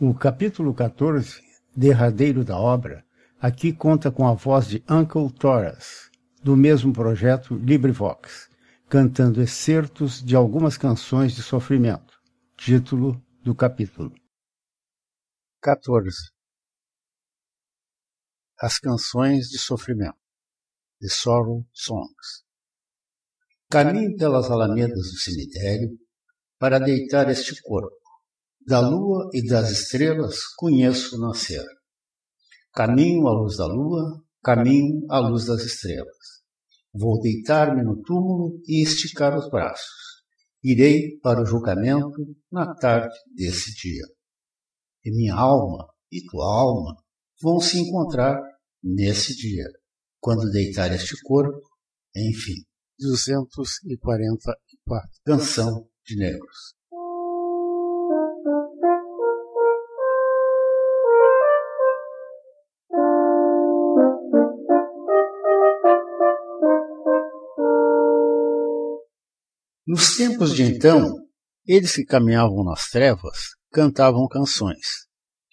[0.00, 1.42] O capítulo 14,
[1.76, 3.04] derradeiro da obra,
[3.40, 6.08] aqui conta com a voz de Uncle Thoras,
[6.40, 8.48] do mesmo projeto LibriVox,
[8.88, 12.16] cantando excertos de algumas canções de sofrimento.
[12.56, 14.14] Título do capítulo.
[15.60, 16.16] 14.
[18.60, 20.16] As canções de sofrimento.
[21.00, 22.44] The Sorrow Songs.
[23.68, 25.90] Caminho pelas alamedas do cemitério
[26.56, 27.97] para deitar este corpo
[28.68, 31.64] da lua e das estrelas conheço nascer.
[32.74, 36.42] Caminho à luz da lua, caminho à luz das estrelas.
[36.92, 40.22] Vou deitar-me no túmulo e esticar os braços.
[40.62, 44.04] Irei para o julgamento na tarde desse dia.
[45.02, 46.94] E minha alma e tua alma
[47.40, 48.38] vão se encontrar
[48.82, 49.64] nesse dia,
[50.20, 51.62] quando deitar este corpo,
[52.14, 52.66] enfim.
[52.98, 54.60] 244
[55.24, 56.77] Canção de Negros.
[69.88, 71.16] Nos tempos de então,
[71.64, 73.38] eles que caminhavam nas trevas
[73.72, 74.84] cantavam canções,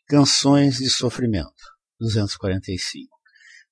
[0.09, 1.53] canções de sofrimento,
[2.01, 3.09] 245,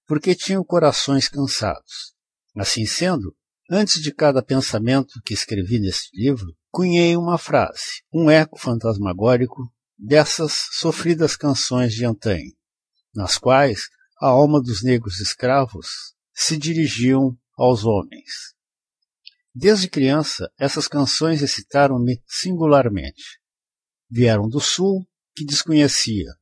[0.07, 2.13] porque tinham corações cansados.
[2.55, 3.35] Assim sendo,
[3.69, 10.53] antes de cada pensamento que escrevi neste livro, cunhei uma frase, um eco fantasmagórico dessas
[10.79, 12.53] sofridas canções de antanho,
[13.13, 13.89] nas quais
[14.21, 15.89] a alma dos negros escravos
[16.33, 18.53] se dirigiam aos homens,
[19.55, 23.39] Desde criança, essas canções excitaram-me singularmente.
[24.09, 26.33] Vieram do sul, que desconhecia.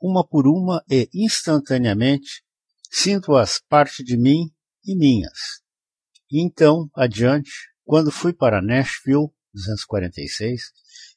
[0.00, 2.42] Uma por uma e instantaneamente
[2.90, 4.50] sinto-as parte de mim
[4.84, 5.62] e minhas.
[6.30, 7.50] E então, adiante,
[7.84, 10.62] quando fui para Nashville, 246,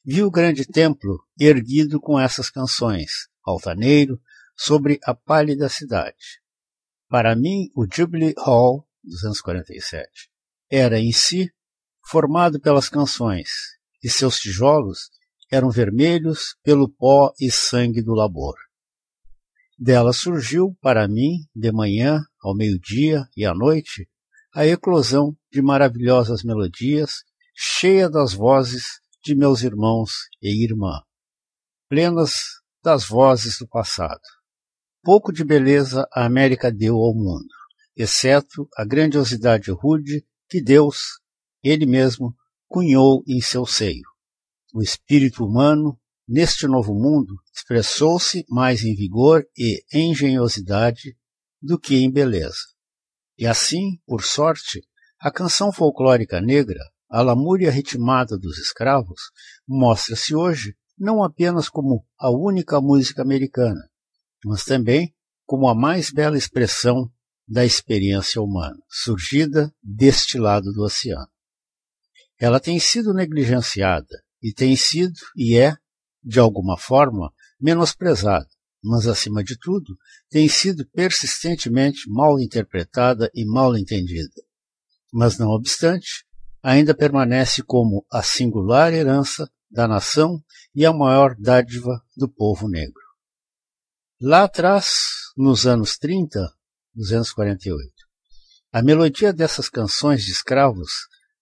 [0.04, 4.20] vi o grande templo erguido com essas canções, altaneiro,
[4.56, 6.40] sobre a pálida cidade.
[7.08, 10.29] Para mim, o Jubilee Hall, 247,
[10.70, 11.50] era em si
[12.02, 13.50] formado pelas canções,
[14.02, 15.10] e seus tijolos
[15.50, 18.54] eram vermelhos pelo pó e sangue do labor.
[19.76, 24.08] Dela surgiu, para mim, de manhã, ao meio-dia e à noite,
[24.54, 31.02] a eclosão de maravilhosas melodias, cheia das vozes de meus irmãos e irmã,
[31.88, 32.34] plenas
[32.82, 34.20] das vozes do passado.
[35.02, 37.48] Pouco de beleza a América deu ao mundo,
[37.96, 41.20] exceto a grandiosidade rude que Deus,
[41.62, 42.34] Ele mesmo,
[42.68, 44.02] cunhou em seu seio.
[44.74, 51.16] O espírito humano, neste novo mundo, expressou-se mais em vigor e engenhosidade
[51.62, 52.58] do que em beleza.
[53.38, 54.82] E assim, por sorte,
[55.20, 59.20] a canção folclórica negra, a lamúria ritmada dos escravos,
[59.66, 63.88] mostra-se hoje não apenas como a única música americana,
[64.44, 65.14] mas também
[65.46, 67.10] como a mais bela expressão
[67.50, 71.28] da experiência humana, surgida deste lado do oceano.
[72.38, 75.74] Ela tem sido negligenciada e tem sido e é,
[76.22, 78.46] de alguma forma, menosprezada,
[78.80, 79.98] mas acima de tudo,
[80.30, 84.42] tem sido persistentemente mal interpretada e mal entendida.
[85.12, 86.24] Mas não obstante,
[86.62, 90.40] ainda permanece como a singular herança da nação
[90.72, 93.02] e a maior dádiva do povo negro.
[94.20, 94.92] Lá atrás,
[95.36, 96.48] nos anos 30,
[96.94, 97.92] 248.
[98.72, 100.90] A melodia dessas canções de escravos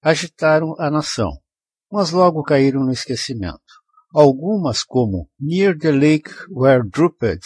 [0.02, 1.30] agitaram a nação,
[1.90, 3.60] mas logo caíram no esquecimento.
[4.14, 7.42] Algumas, como Near the Lake Where Drooped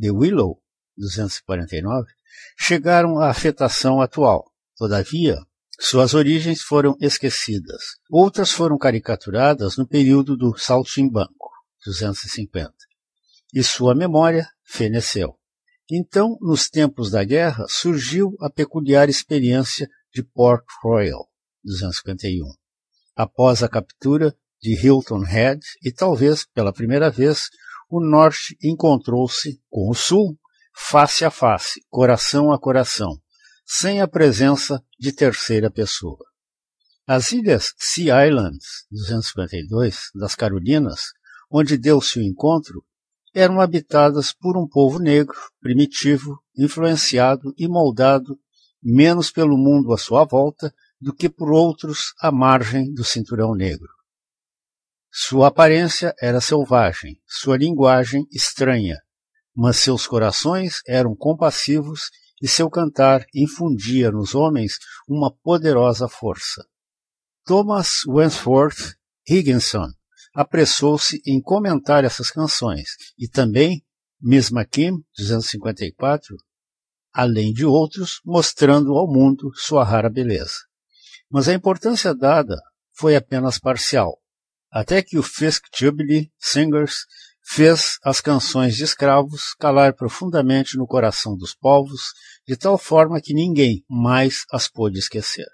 [0.00, 0.62] the Willow,
[0.96, 2.10] 249,
[2.58, 4.50] chegaram à afetação atual.
[4.76, 5.36] Todavia,
[5.78, 7.96] suas origens foram esquecidas.
[8.10, 11.50] Outras foram caricaturadas no período do Saltimbanco,
[11.84, 12.72] 250,
[13.54, 15.38] e sua memória feneceu.
[15.90, 21.26] Então, nos tempos da guerra, surgiu a peculiar experiência de Port Royal,
[21.64, 22.44] 251,
[23.16, 27.48] após a captura de Hilton Head e talvez pela primeira vez
[27.88, 30.38] o norte encontrou-se com o sul
[30.76, 33.18] face a face, coração a coração,
[33.66, 36.18] sem a presença de terceira pessoa.
[37.06, 41.06] As ilhas Sea Islands, 252, das Carolinas,
[41.50, 42.84] onde deu-se o encontro,
[43.34, 48.38] eram habitadas por um povo negro, primitivo, influenciado e moldado
[48.82, 53.88] menos pelo mundo à sua volta do que por outros à margem do cinturão negro.
[55.10, 58.98] Sua aparência era selvagem, sua linguagem estranha,
[59.54, 62.10] mas seus corações eram compassivos
[62.40, 64.78] e seu cantar infundia nos homens
[65.08, 66.64] uma poderosa força.
[67.44, 68.94] Thomas Wentworth
[69.28, 69.97] Higginson
[70.34, 73.84] apressou-se em comentar essas canções e também
[74.20, 76.36] Miss McKim, 254,
[77.12, 80.54] além de outros, mostrando ao mundo sua rara beleza.
[81.30, 82.56] Mas a importância dada
[82.94, 84.18] foi apenas parcial,
[84.70, 87.06] até que o Fisk Jubilee Singers
[87.42, 92.00] fez as canções de escravos calar profundamente no coração dos povos,
[92.46, 95.46] de tal forma que ninguém mais as pôde esquecer.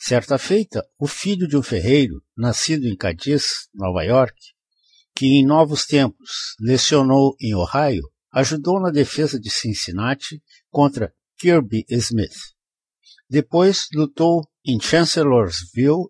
[0.00, 4.38] Certa feita, o filho de um ferreiro, nascido em Cadiz, Nova York,
[5.14, 10.40] que em novos tempos lecionou em Ohio, ajudou na defesa de Cincinnati
[10.70, 12.36] contra Kirby Smith.
[13.28, 16.06] Depois lutou em Chancellorsville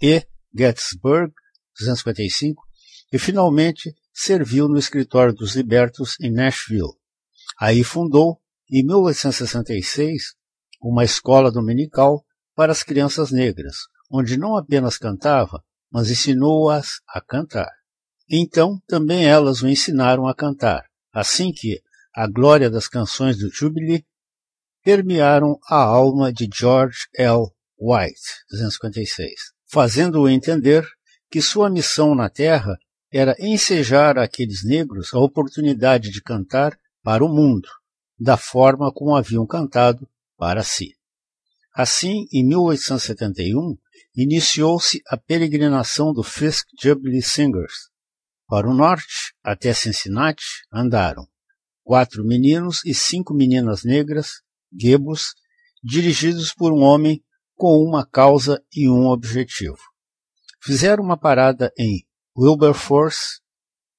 [0.00, 0.22] e
[0.54, 1.32] Gettysburg,
[1.78, 2.62] 255,
[3.10, 6.92] e finalmente serviu no escritório dos libertos em Nashville.
[7.58, 10.34] Aí fundou, em 1866,
[10.82, 12.22] uma escola dominical
[12.62, 17.72] para as crianças negras, onde não apenas cantava, mas ensinou-as a cantar.
[18.30, 21.82] Então também elas o ensinaram a cantar, assim que
[22.14, 24.06] a glória das canções do Jubilee
[24.84, 27.48] permearam a alma de George L.
[27.76, 28.22] White,
[28.52, 29.32] 256,
[29.68, 30.86] fazendo-o entender
[31.28, 32.78] que sua missão na Terra
[33.12, 37.68] era ensejar àqueles negros a oportunidade de cantar para o mundo,
[38.16, 40.08] da forma como haviam cantado
[40.38, 40.94] para si.
[41.74, 43.76] Assim, em 1871,
[44.14, 47.90] iniciou-se a peregrinação do Fisk Jubilee Singers.
[48.46, 51.26] Para o norte, até Cincinnati, andaram
[51.82, 54.42] quatro meninos e cinco meninas negras,
[54.72, 55.34] guebos,
[55.82, 57.24] dirigidos por um homem
[57.56, 59.78] com uma causa e um objetivo.
[60.62, 63.40] Fizeram uma parada em Wilberforce,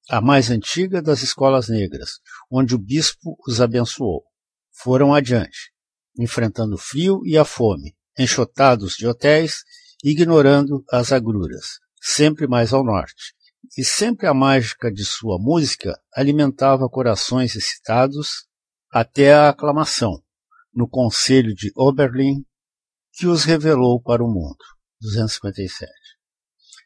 [0.08, 2.20] a mais antiga das escolas negras,
[2.50, 4.24] onde o bispo os abençoou.
[4.70, 5.73] Foram adiante,
[6.18, 9.64] enfrentando o frio e a fome, enxotados de hotéis,
[10.02, 13.34] ignorando as agruras, sempre mais ao norte.
[13.76, 18.46] E sempre a mágica de sua música alimentava corações excitados
[18.90, 20.22] até a aclamação,
[20.72, 22.44] no conselho de Oberlin,
[23.12, 24.58] que os revelou para o mundo.
[25.00, 25.90] 257.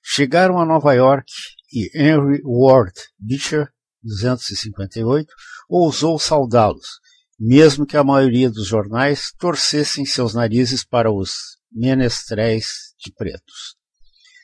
[0.03, 1.31] Chegaram a Nova York
[1.73, 3.69] e Henry Ward Beecher,
[4.03, 5.31] 258,
[5.69, 7.01] ousou saudá-los,
[7.39, 13.77] mesmo que a maioria dos jornais torcessem seus narizes para os menestréis de pretos.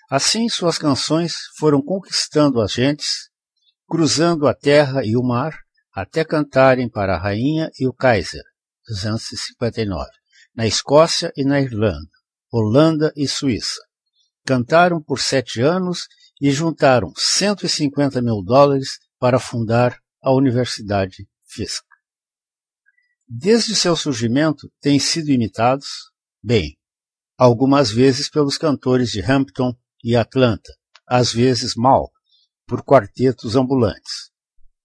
[0.09, 3.31] Assim, suas canções foram conquistando as gentes,
[3.89, 5.59] cruzando a terra e o mar,
[5.93, 8.43] até cantarem para a rainha e o Kaiser,
[8.89, 10.09] 259,
[10.55, 12.11] na Escócia e na Irlanda,
[12.53, 13.81] Holanda e Suíça.
[14.47, 16.07] Cantaram por sete anos
[16.41, 21.85] e juntaram 150 mil dólares para fundar a Universidade Fisk.
[23.37, 25.89] Desde seu surgimento, têm sido imitados,
[26.41, 26.77] bem,
[27.37, 30.73] algumas vezes pelos cantores de Hampton e Atlanta,
[31.05, 32.13] às vezes mal,
[32.65, 34.31] por quartetos ambulantes.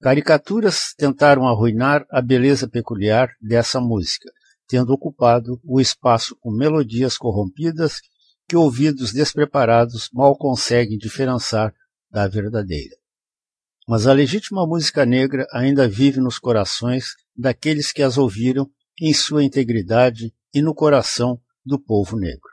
[0.01, 4.31] Caricaturas tentaram arruinar a beleza peculiar dessa música,
[4.67, 8.01] tendo ocupado o espaço com melodias corrompidas
[8.47, 11.71] que ouvidos despreparados mal conseguem diferenciar
[12.09, 12.98] da verdadeira.
[13.89, 18.69] Mas a legítima música negra ainda vive nos corações daqueles que as ouviram
[19.01, 22.51] em sua integridade e no coração do povo negro.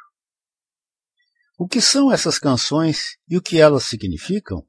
[1.59, 4.67] O que são essas canções e o que elas significam?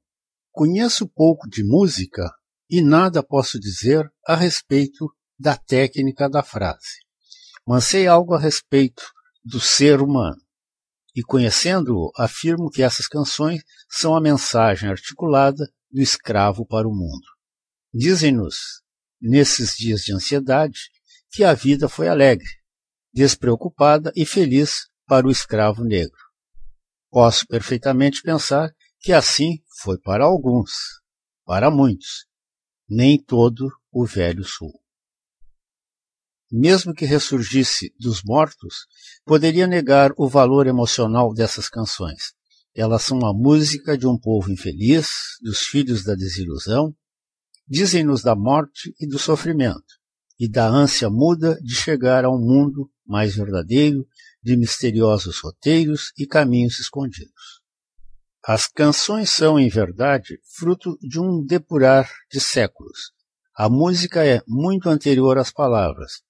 [0.52, 2.30] Conheço pouco de música
[2.70, 5.10] e nada posso dizer a respeito
[5.40, 7.00] da técnica da frase,
[7.66, 9.04] mas sei algo a respeito
[9.42, 10.42] do ser humano.
[11.16, 17.26] E conhecendo-o, afirmo que essas canções são a mensagem articulada do escravo para o mundo.
[17.94, 18.82] Dizem-nos
[19.22, 20.80] nesses dias de ansiedade,
[21.32, 22.48] que a vida foi alegre,
[23.14, 26.18] despreocupada e feliz para o escravo negro.
[27.10, 30.72] Posso perfeitamente pensar que assim foi para alguns,
[31.46, 32.26] para muitos,
[32.90, 34.74] nem todo o Velho Sul.
[36.52, 38.86] Mesmo que ressurgisse dos mortos,
[39.26, 42.37] poderia negar o valor emocional dessas canções.
[42.78, 45.10] Elas são a música de um povo infeliz,
[45.42, 46.96] dos filhos da desilusão,
[47.68, 49.96] dizem-nos da morte e do sofrimento,
[50.40, 54.06] e da ânsia muda de chegar a um mundo mais verdadeiro,
[54.44, 57.64] de misteriosos roteiros e caminhos escondidos.
[58.46, 63.12] As canções são, em verdade, fruto de um depurar de séculos.
[63.56, 66.22] A música é muito anterior às palavras,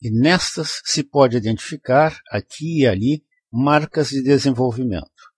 [0.00, 5.29] e nestas se pode identificar, aqui e ali, marcas de desenvolvimento.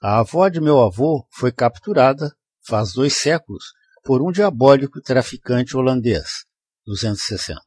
[0.00, 2.32] A avó de meu avô foi capturada,
[2.64, 3.64] faz dois séculos,
[4.04, 6.44] por um diabólico traficante holandês,
[6.86, 7.60] 260.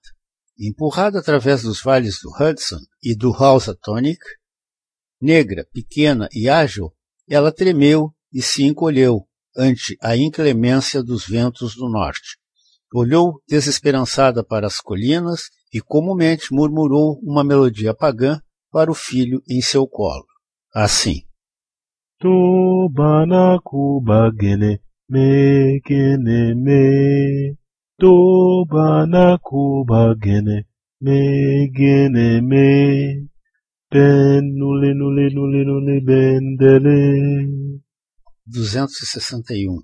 [0.57, 4.21] Empurrada através dos vales do Hudson e do Housatonic,
[5.19, 6.93] negra, pequena e ágil,
[7.29, 12.37] ela tremeu e se encolheu ante a inclemência dos ventos do norte.
[12.93, 18.39] Olhou desesperançada para as colinas e comumente murmurou uma melodia pagã
[18.71, 20.25] para o filho em seu colo.
[20.73, 21.25] Assim.
[22.21, 27.57] Tobanakuba-gene, me-gene me.
[27.97, 30.67] Tobanakuba-gene,
[31.01, 33.27] me-gene me.
[33.89, 37.49] Ben nule nule nule nule bendele.
[38.45, 39.81] 261.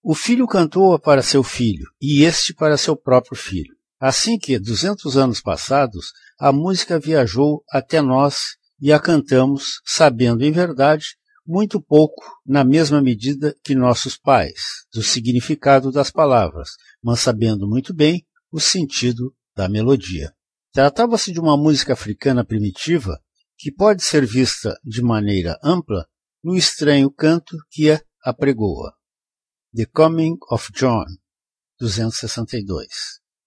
[0.00, 3.74] O filho cantou para seu filho, e este para seu próprio filho.
[3.98, 10.52] Assim que, duzentos anos passados, a música viajou até nós e a cantamos, sabendo em
[10.52, 11.16] verdade
[11.46, 16.70] muito pouco, na mesma medida que nossos pais, do significado das palavras,
[17.02, 20.32] mas sabendo muito bem o sentido da melodia.
[20.72, 23.18] Tratava-se de uma música africana primitiva
[23.56, 26.06] que pode ser vista de maneira ampla
[26.42, 28.92] no estranho canto que a apregoa.
[29.74, 31.04] The Coming of John,
[31.78, 32.86] 262.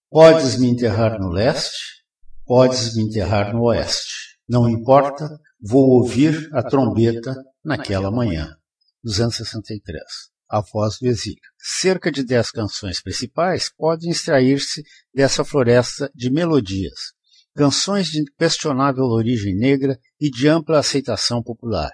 [0.10, 2.04] Podes me enterrar no leste,
[2.46, 4.38] podes me enterrar no oeste.
[4.48, 5.30] Não importa,
[5.62, 7.36] vou ouvir a trombeta
[7.68, 8.56] naquela manhã.
[9.04, 10.02] 263.
[10.50, 11.42] A voz do exílio.
[11.60, 14.82] Cerca de dez canções principais podem extrair-se
[15.14, 17.12] dessa floresta de melodias,
[17.54, 21.92] canções de questionável origem negra e de ampla aceitação popular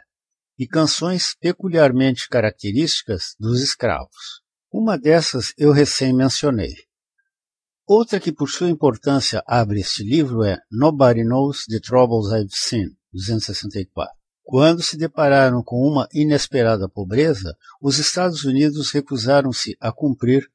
[0.60, 4.44] e canções peculiarmente características dos escravos.
[4.72, 6.75] Uma dessas eu recém mencionei.
[7.88, 12.96] Outra que por sua importância abre este livro é Nobody Knows the Troubles I've Seen,
[13.12, 14.23] 264.
[14.44, 20.46] Quando se depararam com uma inesperada pobreza, os Estados Unidos recusaram-se a cumprir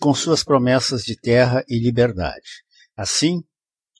[0.00, 2.64] com suas promessas de terra e liberdade.
[2.96, 3.42] Assim,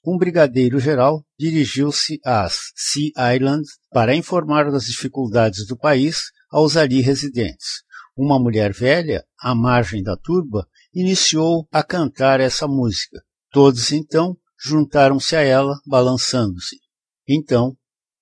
[0.05, 7.83] um brigadeiro-geral dirigiu-se às Sea Islands para informar das dificuldades do país aos ali residentes.
[8.17, 13.23] Uma mulher velha, à margem da turba, iniciou a cantar essa música.
[13.51, 16.77] Todos então juntaram-se a ela, balançando-se.
[17.29, 17.77] Então,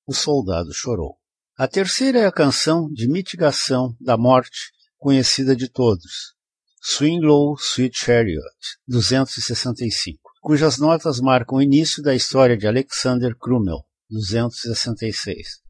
[0.06, 1.18] o soldado chorou.
[1.56, 6.34] A terceira é a canção de mitigação da morte, conhecida de todos.
[6.82, 8.56] Swing Low, Sweet Chariot,
[8.87, 15.62] 265 cujas notas marcam o início da história de Alexander Crummell, 266.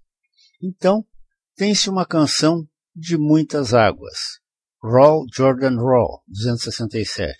[0.61, 1.07] Então,
[1.55, 4.41] tem-se uma canção de muitas águas,
[4.83, 7.37] Raw Jordan Raw, 267,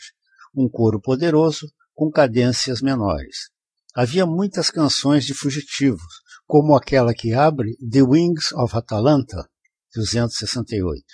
[0.55, 3.51] um coro poderoso com cadências menores.
[3.97, 9.49] Havia muitas canções de fugitivos, como aquela que abre The Wings of Atalanta,
[9.95, 11.05] 268,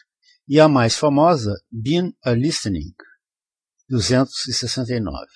[0.48, 2.94] e a mais famosa, Been a Listening,
[3.88, 5.26] 269.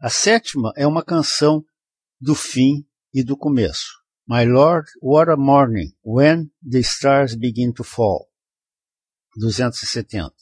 [0.00, 1.64] A sétima é uma canção
[2.20, 3.98] do fim e do começo.
[4.28, 8.28] My Lord, what a morning, when the stars begin to fall.
[9.40, 10.32] 270.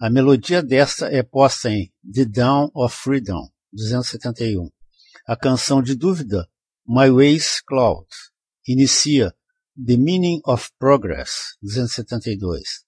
[0.00, 4.70] A melodia desta é posta em The Dawn of Freedom, 271.
[5.26, 6.48] A canção de dúvida,
[6.84, 8.08] My Ways Cloud,
[8.66, 9.32] inicia
[9.76, 12.84] The Meaning of Progress, 272.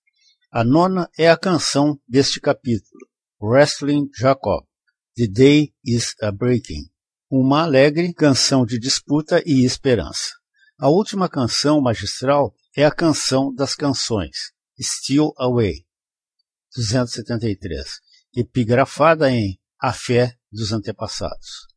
[0.50, 3.06] A nona é a canção deste capítulo,
[3.40, 4.66] Wrestling Jacob,
[5.14, 6.90] The Day is a Breaking,
[7.30, 10.32] uma alegre canção de disputa e esperança.
[10.76, 15.86] A última canção magistral é a canção das canções, Still Away,
[16.74, 18.00] 273,
[18.34, 21.73] epigrafada em A Fé dos Antepassados.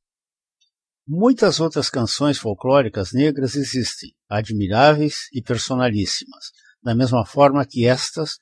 [1.09, 6.51] Muitas outras canções folclóricas negras existem, admiráveis e personalíssimas,
[6.83, 8.39] da mesma forma que estas,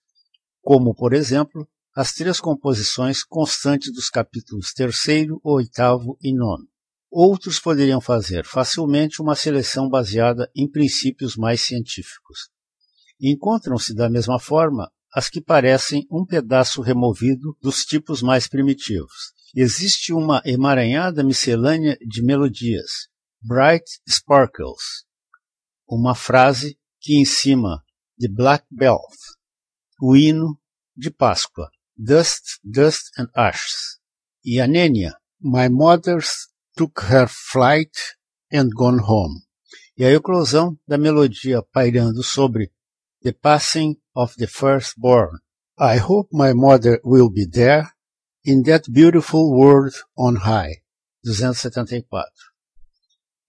[0.64, 4.96] como, por exemplo, as três composições constantes dos capítulos 3,
[5.44, 6.64] 8 e 9.
[7.12, 12.50] Outros poderiam fazer facilmente uma seleção baseada em princípios mais científicos.
[13.22, 19.36] Encontram-se da mesma forma as que parecem um pedaço removido dos tipos mais primitivos.
[19.58, 23.08] Existe uma emaranhada miscelânea de melodias,
[23.42, 25.06] Bright Sparkles,
[25.88, 27.82] uma frase que em cima
[28.18, 29.16] de Black Belt,
[30.02, 30.60] o hino
[30.94, 33.98] de Páscoa, Dust, Dust and Ashes.
[34.44, 37.98] E a Nênia, My Mother's Took Her Flight
[38.52, 39.40] and Gone Home.
[39.98, 42.74] E a eclosão da melodia pairando sobre
[43.22, 45.40] The Passing of the Firstborn.
[45.80, 47.95] I hope my mother will be there
[48.46, 50.82] in that beautiful world on high.
[51.24, 52.30] 274.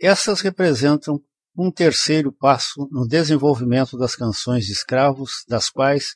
[0.00, 1.23] Essas representam
[1.57, 6.15] um terceiro passo no desenvolvimento das canções de escravos, das quais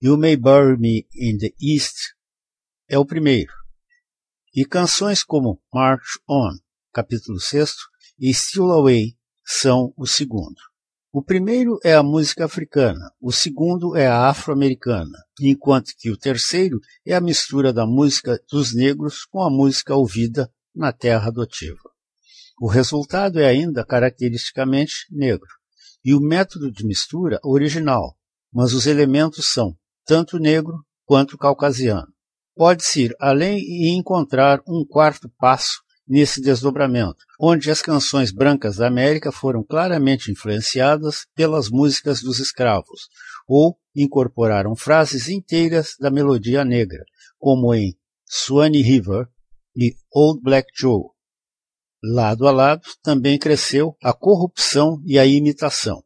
[0.00, 1.96] You May Bury Me in the East
[2.88, 3.52] é o primeiro.
[4.54, 6.52] E canções como March On,
[6.92, 7.74] capítulo 6,
[8.18, 10.60] e Still Away são o segundo.
[11.14, 16.80] O primeiro é a música africana, o segundo é a afro-americana, enquanto que o terceiro
[17.06, 21.82] é a mistura da música dos negros com a música ouvida na terra adotiva.
[22.58, 25.50] O resultado é ainda caracteristicamente negro,
[26.02, 28.16] e o método de mistura original,
[28.50, 29.76] mas os elementos são
[30.06, 32.08] tanto negro quanto caucasiano.
[32.56, 38.86] Pode-se ir além e encontrar um quarto passo nesse desdobramento, onde as canções brancas da
[38.86, 43.08] América foram claramente influenciadas pelas músicas dos escravos,
[43.48, 47.02] ou incorporaram frases inteiras da melodia negra,
[47.38, 47.96] como em
[48.28, 49.26] Swanee River
[49.74, 51.04] e Old Black Joe.
[52.04, 56.04] Lado a lado também cresceu a corrupção e a imitação.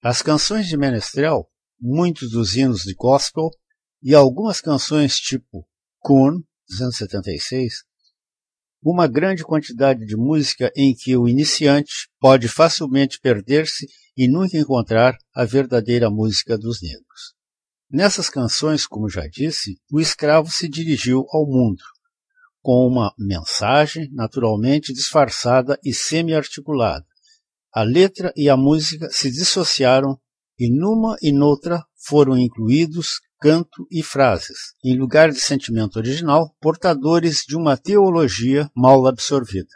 [0.00, 3.50] As canções de menestrel, muitos dos hinos de gospel
[4.00, 5.66] e algumas canções tipo
[5.98, 7.89] Kuhn, 276,
[8.82, 15.16] uma grande quantidade de música em que o iniciante pode facilmente perder-se e nunca encontrar
[15.34, 17.34] a verdadeira música dos negros.
[17.90, 21.82] Nessas canções, como já disse, o escravo se dirigiu ao mundo,
[22.62, 27.04] com uma mensagem naturalmente disfarçada e semi-articulada.
[27.72, 30.18] A letra e a música se dissociaram
[30.58, 37.42] e numa e noutra foram incluídos canto e frases, em lugar de sentimento original, portadores
[37.46, 39.74] de uma teologia mal absorvida.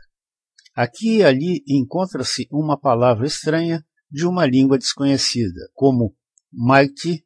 [0.75, 6.15] Aqui e ali encontra-se uma palavra estranha de uma língua desconhecida, como
[6.53, 7.25] Mighty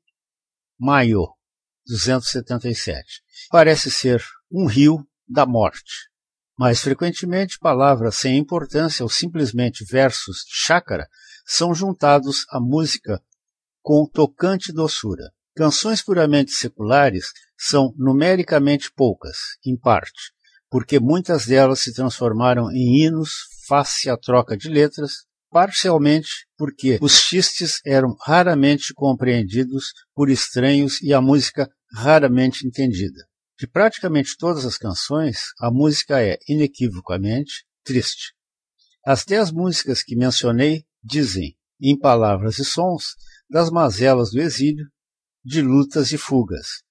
[0.79, 1.27] Mayo,
[1.87, 3.23] 277.
[3.51, 6.09] Parece ser um rio da morte.
[6.57, 11.09] Mais frequentemente, palavras sem importância ou simplesmente versos de chácara
[11.45, 13.21] são juntados à música
[13.83, 15.33] com tocante doçura.
[15.59, 20.31] Canções puramente seculares são numericamente poucas, em parte,
[20.71, 23.33] porque muitas delas se transformaram em hinos
[23.67, 31.13] face à troca de letras, parcialmente porque os xistes eram raramente compreendidos por estranhos e
[31.13, 33.27] a música raramente entendida.
[33.59, 38.33] De praticamente todas as canções, a música é inequivocamente triste.
[39.05, 43.17] As dez músicas que mencionei dizem, em palavras e sons,
[43.51, 44.87] das mazelas do exílio,
[45.45, 46.83] de lutas e fugas.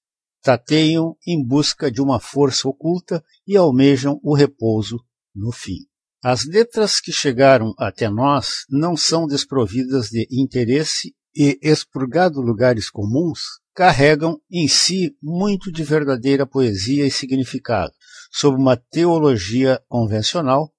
[0.42, 4.98] Tateiam em busca de uma força oculta e almejam o repouso
[5.34, 5.86] no fim.
[6.22, 13.42] As letras que chegaram até nós não são desprovidas de interesse e, expurgado lugares comuns,
[13.72, 17.92] carregam em si muito de verdadeira poesia e significado,
[18.32, 20.74] sob uma teologia convencional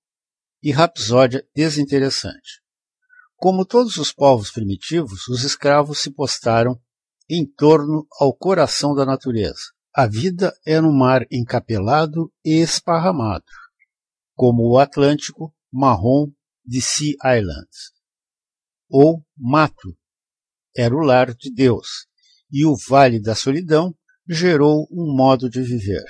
[0.62, 2.62] e rapsódia desinteressante.
[3.38, 6.78] Como todos os povos primitivos, os escravos se postaram
[7.30, 9.62] em torno ao coração da natureza.
[9.96, 13.46] A vida é no mar encapelado e esparramado,
[14.36, 16.32] como o Atlântico marrom
[16.66, 17.92] de Sea Islands.
[18.90, 19.96] Ou mato
[20.76, 22.08] era o lar de Deus,
[22.52, 23.94] e o Vale da Solidão
[24.28, 26.06] gerou um modo de viver.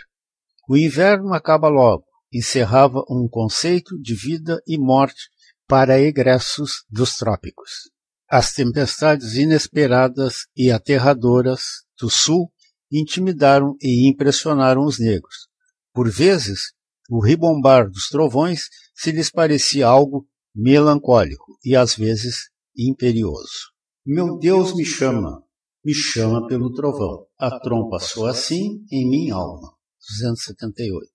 [0.70, 5.30] O inverno acaba logo, encerrava um conceito de vida e morte
[5.68, 7.90] para egressos dos trópicos.
[8.32, 12.52] As tempestades inesperadas e aterradoras do sul
[12.92, 15.48] intimidaram e impressionaram os negros.
[15.92, 16.74] Por vezes,
[17.10, 23.72] o ribombar dos trovões se lhes parecia algo melancólico e às vezes imperioso.
[24.06, 25.44] Meu Deus me chama,
[25.84, 27.26] me chama pelo trovão.
[27.40, 29.74] A trompa soa assim em minha alma.
[30.20, 31.12] 278.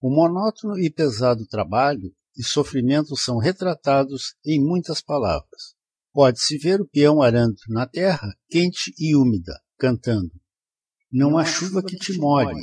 [0.00, 5.77] O monótono e pesado trabalho e sofrimento são retratados em muitas palavras.
[6.12, 10.32] Pode-se ver o peão arando na terra, quente e úmida, cantando.
[11.10, 12.62] Não há chuva que te molhe,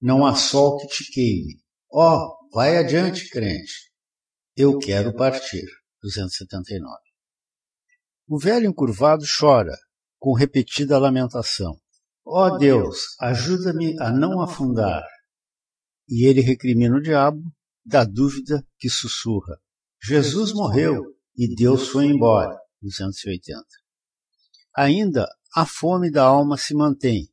[0.00, 1.60] não há sol que te queime.
[1.90, 3.90] Ó, oh, vai adiante, crente.
[4.56, 5.64] Eu quero partir.
[6.02, 6.96] 279.
[8.28, 9.76] O velho encurvado chora,
[10.18, 11.78] com repetida lamentação.
[12.24, 15.04] Ó oh Deus, ajuda-me a não afundar.
[16.08, 17.42] E ele recrimina o diabo
[17.84, 19.56] da dúvida que sussurra.
[20.02, 21.04] Jesus morreu
[21.36, 22.61] e Deus foi embora.
[22.82, 23.64] 280.
[24.76, 27.28] Ainda a fome da alma se mantém,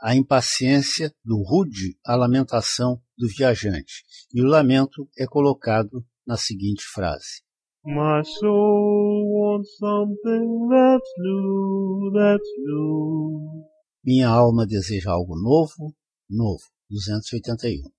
[0.00, 6.84] a impaciência do rude a lamentação do viajante, e o lamento é colocado na seguinte
[6.84, 7.42] frase:
[7.84, 13.64] My soul wants something that's new, that's new.
[14.04, 15.94] Minha alma deseja algo novo,
[16.28, 16.64] novo.
[16.90, 17.90] 281.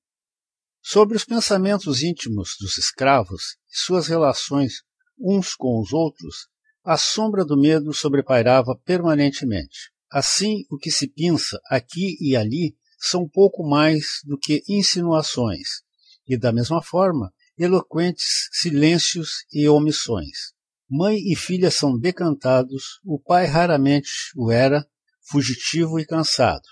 [0.81, 4.81] Sobre os pensamentos íntimos dos escravos e suas relações
[5.19, 6.47] uns com os outros,
[6.89, 9.91] a sombra do medo sobrepairava permanentemente.
[10.11, 15.83] Assim, o que se pinça aqui e ali são pouco mais do que insinuações,
[16.27, 20.51] e da mesma forma, eloquentes silêncios e omissões.
[20.89, 24.83] Mãe e filha são decantados, o pai raramente o era,
[25.29, 26.65] fugitivo e cansado.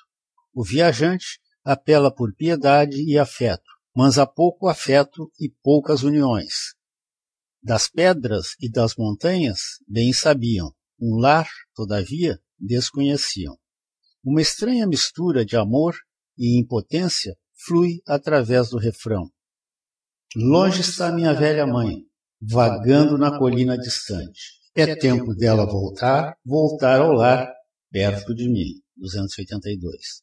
[0.51, 6.75] O viajante apela por piedade e afeto, mas há pouco afeto e poucas uniões.
[7.61, 13.57] Das pedras e das montanhas, bem sabiam, um lar, todavia, desconheciam.
[14.23, 15.95] Uma estranha mistura de amor
[16.37, 19.29] e impotência flui através do refrão.
[20.35, 22.03] Longe está minha velha mãe,
[22.41, 24.57] vagando na colina distante.
[24.75, 27.51] É tempo dela voltar, voltar ao lar,
[27.91, 28.81] perto de mim.
[28.95, 30.21] 282.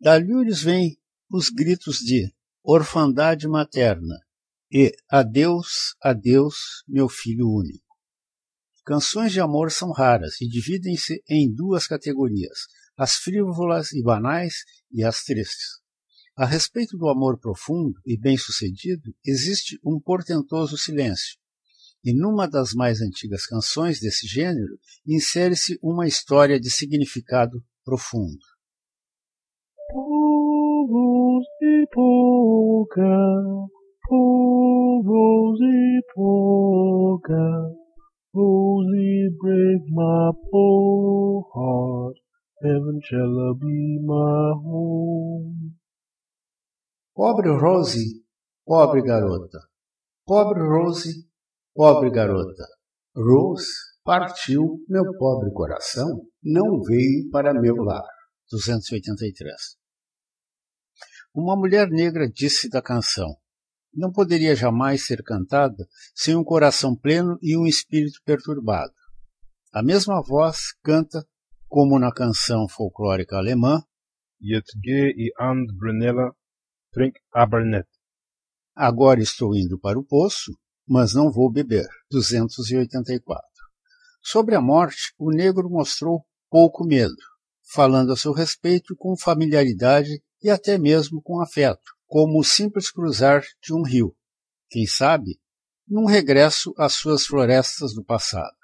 [0.00, 0.96] Da Lures vêm
[1.30, 2.32] os gritos de
[2.62, 4.16] orfandade materna
[4.72, 7.84] e adeus, adeus, meu filho único.
[8.86, 12.60] Canções de amor são raras e dividem-se em duas categorias,
[12.96, 15.82] as frívolas e banais e as tristes.
[16.34, 21.36] A respeito do amor profundo e bem-sucedido, existe um portentoso silêncio.
[22.02, 28.40] E numa das mais antigas canções desse gênero, insere-se uma história de significado profundo.
[29.92, 33.02] Povos de polka,
[35.58, 37.72] de polka,
[38.34, 42.16] Rosie break my poor heart,
[42.62, 45.76] heaven shall be my home.
[47.14, 48.24] Pobre Rose,
[48.66, 49.58] pobre garota.
[50.26, 51.28] Pobre Rose,
[51.74, 52.64] pobre garota.
[53.14, 53.66] Rose
[54.04, 58.04] partiu, meu pobre coração não veio para meu lar.
[58.50, 59.52] 283.
[61.34, 63.41] Uma mulher negra disse da canção:
[63.94, 68.94] Não poderia jamais ser cantada sem um coração pleno e um espírito perturbado.
[69.72, 71.26] A mesma voz canta,
[71.68, 73.82] como na canção folclórica alemã,
[74.40, 76.34] Jetge e and Brunella
[76.94, 77.88] Drink Abernet.
[78.74, 80.52] Agora estou indo para o poço,
[80.86, 81.86] mas não vou beber.
[82.10, 83.42] 284.
[84.22, 87.16] Sobre a morte, o negro mostrou pouco medo,
[87.72, 93.42] falando a seu respeito com familiaridade e até mesmo com afeto, como o simples cruzar
[93.62, 94.14] de um rio.
[94.68, 95.40] Quem sabe,
[95.88, 98.54] num regresso às suas florestas do passado.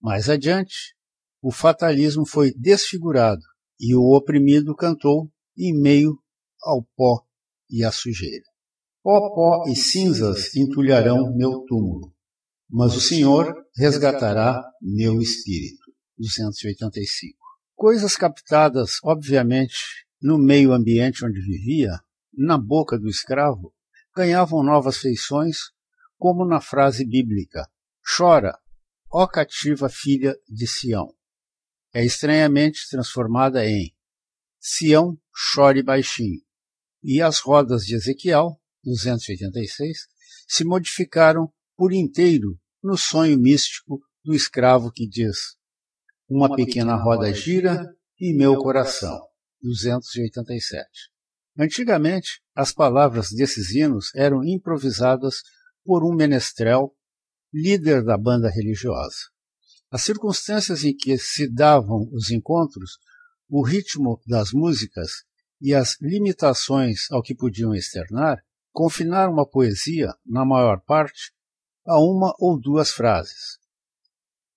[0.00, 0.96] Mais adiante,
[1.40, 3.40] o fatalismo foi desfigurado
[3.78, 6.18] e o oprimido cantou em meio
[6.60, 7.24] ao pó
[7.70, 8.42] e a sujeira.
[9.00, 12.12] Pó, pó e cinzas entulharão meu túmulo,
[12.68, 15.84] mas o Senhor resgatará meu espírito.
[16.18, 17.38] 285.
[17.76, 19.76] Coisas captadas, obviamente,
[20.20, 22.00] no meio ambiente onde vivia,
[22.32, 23.74] na boca do escravo,
[24.14, 25.58] ganhavam novas feições,
[26.18, 27.68] como na frase bíblica:
[28.16, 28.58] Chora,
[29.10, 31.14] ó cativa filha de Sião.
[31.92, 33.94] É estranhamente transformada em
[34.58, 36.40] Sião, chore baixinho
[37.02, 39.98] e as rodas de Ezequiel, 286,
[40.46, 45.56] se modificaram por inteiro no sonho místico do escravo que diz:
[46.28, 49.20] Uma pequena roda gira em meu coração,
[49.60, 51.11] 287.
[51.58, 55.42] Antigamente, as palavras desses hinos eram improvisadas
[55.84, 56.94] por um menestrel,
[57.52, 59.16] líder da banda religiosa.
[59.90, 62.92] As circunstâncias em que se davam os encontros,
[63.48, 65.10] o ritmo das músicas
[65.60, 71.32] e as limitações ao que podiam externar confinaram a poesia, na maior parte,
[71.86, 73.58] a uma ou duas frases.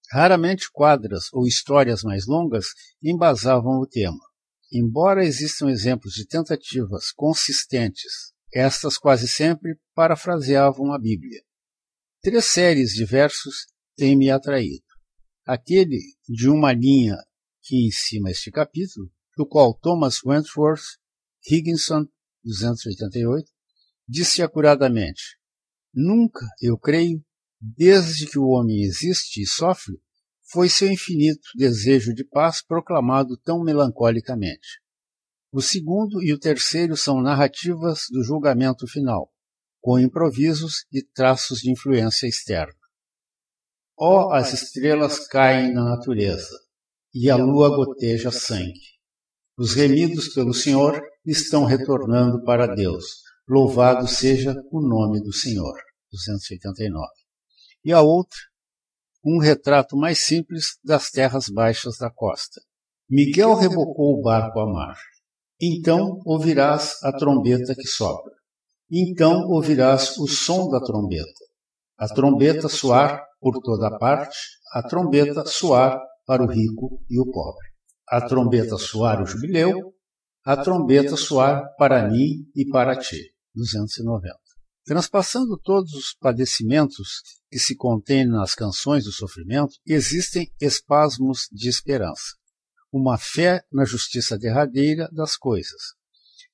[0.10, 2.67] Raramente quadras ou histórias mais longas
[3.03, 4.23] embasavam o tema.
[4.71, 11.41] Embora existam exemplos de tentativas consistentes, estas quase sempre parafraseavam a Bíblia.
[12.21, 14.84] Três séries de versos têm me atraído.
[15.45, 17.17] Aquele de uma linha
[17.62, 20.84] que encima este capítulo, do qual Thomas Wentworth
[21.47, 22.08] Higginson,
[22.43, 23.47] 288,
[24.08, 25.38] disse acuradamente:
[25.93, 27.23] Nunca, eu creio,
[27.60, 29.99] desde que o homem existe e sofre,
[30.51, 34.79] foi seu infinito desejo de paz proclamado tão melancolicamente.
[35.51, 39.31] O segundo e o terceiro são narrativas do julgamento final,
[39.81, 42.73] com improvisos e traços de influência externa.
[43.97, 46.60] Ó, oh, as estrelas caem na natureza,
[47.13, 48.95] e a lua goteja sangue.
[49.58, 53.05] Os remidos pelo Senhor estão retornando para Deus.
[53.47, 55.73] Louvado seja o nome do Senhor.
[56.12, 57.08] 289.
[57.86, 58.38] E a outra,
[59.25, 62.61] um retrato mais simples das terras baixas da costa.
[63.09, 64.97] Miguel rebocou o barco a mar.
[65.59, 68.33] Então ouvirás a trombeta que sopra.
[68.91, 71.45] Então ouvirás o som da trombeta.
[71.97, 74.38] A trombeta soar por toda parte,
[74.73, 77.75] a trombeta soar para o rico e o pobre
[78.07, 79.93] a trombeta soar o jubileu,
[80.45, 83.33] a trombeta soar para mim e para ti.
[83.55, 84.44] 290.
[84.87, 92.35] Transpassando todos os padecimentos que se contêm nas canções do sofrimento, existem espasmos de esperança,
[92.93, 95.95] uma fé na justiça derradeira das coisas.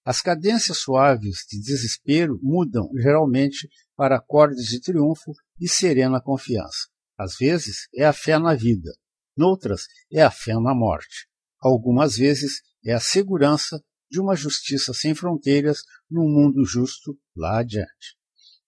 [0.06, 3.68] As cadências suaves de desespero mudam geralmente
[3.98, 6.88] para acordes de triunfo e serena confiança.
[7.18, 8.94] Às vezes é a fé na vida,
[9.36, 11.28] noutras é a fé na morte.
[11.60, 18.21] Algumas vezes é a segurança de uma justiça sem fronteiras num mundo justo lá adiante.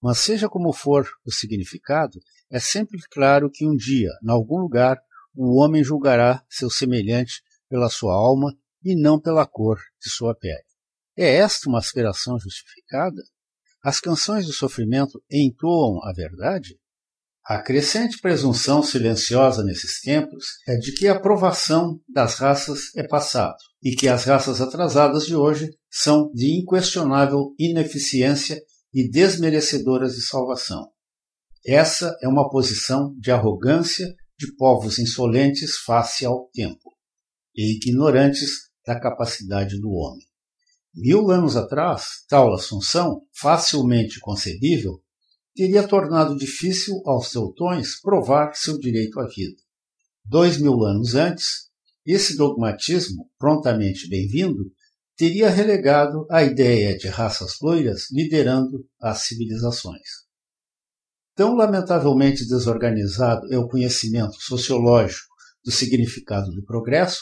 [0.03, 2.19] Mas seja como for o significado,
[2.51, 4.99] é sempre claro que um dia, em algum lugar,
[5.33, 10.65] o homem julgará seu semelhante pela sua alma e não pela cor de sua pele.
[11.15, 13.23] É esta uma aspiração justificada?
[13.81, 16.77] As canções do sofrimento entoam a verdade?
[17.45, 23.55] A crescente presunção silenciosa nesses tempos é de que a aprovação das raças é passado
[23.81, 28.61] e que as raças atrasadas de hoje são de inquestionável ineficiência
[28.93, 30.89] e desmerecedoras de salvação.
[31.65, 36.91] Essa é uma posição de arrogância de povos insolentes face ao tempo
[37.55, 40.25] e ignorantes da capacidade do homem.
[40.93, 45.01] Mil anos atrás, tal assunção, facilmente concebível,
[45.55, 49.61] teria tornado difícil aos teutões provar seu direito à vida.
[50.25, 51.69] Dois mil anos antes,
[52.05, 54.71] esse dogmatismo, prontamente bem-vindo,
[55.15, 60.23] teria relegado a ideia de raças loiras liderando as civilizações.
[61.35, 67.21] Tão lamentavelmente desorganizado é o conhecimento sociológico do significado do progresso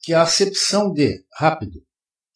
[0.00, 1.82] que a acepção de rápido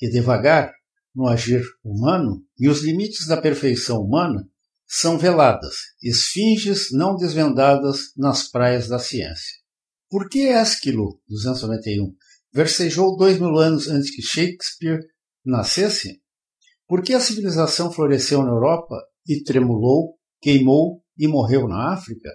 [0.00, 0.72] e devagar
[1.14, 4.48] no agir humano e os limites da perfeição humana
[4.86, 9.60] são veladas, esfinges não desvendadas nas praias da ciência.
[10.08, 12.12] Por que Ésquilo, 291,
[12.52, 15.00] versejou dois mil anos antes que Shakespeare
[15.44, 16.20] nascesse?
[16.86, 22.28] Por que a civilização floresceu na Europa e tremulou, queimou e morreu na África?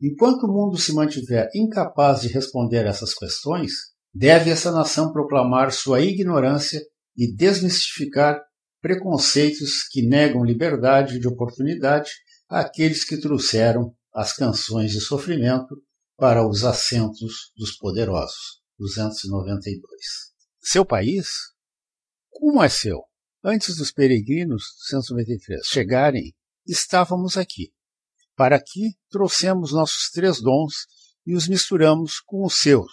[0.00, 3.72] Enquanto o mundo se mantiver incapaz de responder essas questões,
[4.12, 6.80] deve essa nação proclamar sua ignorância
[7.16, 8.40] e desmistificar
[8.82, 12.10] preconceitos que negam liberdade de oportunidade
[12.48, 15.76] àqueles que trouxeram as canções de sofrimento
[16.16, 18.65] para os assentos dos poderosos.
[18.78, 19.82] 292.
[20.60, 21.28] Seu país?
[22.30, 23.02] Como é seu?
[23.42, 26.34] Antes dos peregrinos 293 chegarem,
[26.66, 27.72] estávamos aqui.
[28.34, 30.86] Para aqui trouxemos nossos três dons
[31.24, 32.92] e os misturamos com os seus.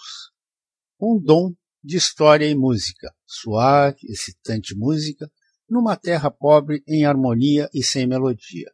[0.99, 5.29] Um dom de história e música, suave, excitante música,
[5.69, 8.71] numa terra pobre em harmonia e sem melodia.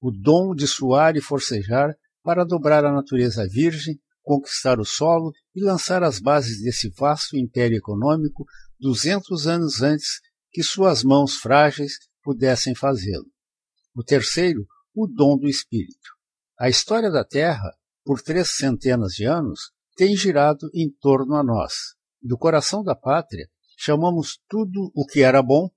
[0.00, 5.62] O dom de suar e forcejar para dobrar a natureza virgem conquistar o solo e
[5.62, 8.44] lançar as bases desse vasto império econômico
[8.76, 11.92] duzentos anos antes que suas mãos frágeis
[12.24, 13.30] pudessem fazê-lo.
[13.94, 16.10] O terceiro, o dom do espírito.
[16.58, 17.72] A história da Terra,
[18.04, 21.94] por três centenas de anos, tem girado em torno a nós.
[22.20, 25.70] Do coração da pátria, chamamos tudo o que era bom